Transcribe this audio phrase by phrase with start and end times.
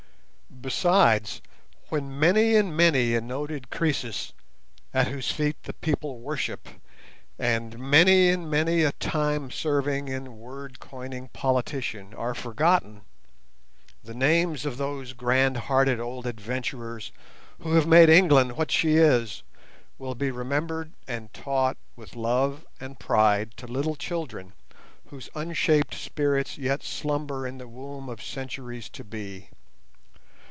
[0.59, 1.41] Besides,
[1.89, 4.31] when many and many a noted Croesus,
[4.93, 6.67] at whose feet the people worship,
[7.39, 13.01] and many and many a time serving and word coining politician are forgotten,
[14.03, 17.11] the names of those grand hearted old adventurers
[17.61, 19.41] who have made England what she is,
[19.97, 24.53] will be remembered and taught with love and pride to little children
[25.07, 29.49] whose unshaped spirits yet slumber in the womb of centuries to be.